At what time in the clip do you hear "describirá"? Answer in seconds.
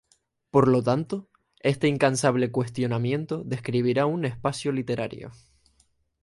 3.43-4.07